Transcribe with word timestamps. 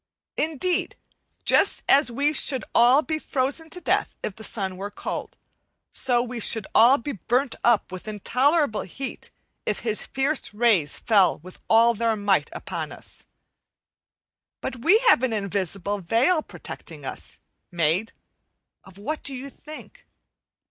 Indeed, 0.37 0.95
just 1.45 1.83
as 1.87 2.09
we 2.11 2.33
should 2.33 2.65
all 2.73 3.03
be 3.03 3.19
frozen 3.19 3.69
to 3.69 3.79
death 3.79 4.15
if 4.23 4.35
the 4.35 4.43
sun 4.43 4.75
were 4.75 4.91
sold, 4.99 5.37
so 5.91 6.23
we 6.23 6.39
should 6.39 6.65
all 6.73 6.97
be 6.97 7.11
burnt 7.11 7.53
up 7.63 7.91
with 7.91 8.07
intolerable 8.07 8.81
heat 8.81 9.29
if 9.63 9.81
his 9.81 10.03
fierce 10.03 10.55
rays 10.55 10.97
fell 10.97 11.37
with 11.43 11.59
all 11.69 11.93
their 11.93 12.15
might 12.15 12.49
upon 12.51 12.91
us. 12.91 13.25
But 14.59 14.77
we 14.77 14.97
have 15.07 15.21
an 15.21 15.33
invisible 15.33 15.99
veil 15.99 16.41
protecting 16.41 17.05
us, 17.05 17.37
made 17.69 18.11
of 18.83 18.97
what 18.97 19.21
do 19.21 19.35
you 19.35 19.51
think? 19.51 20.07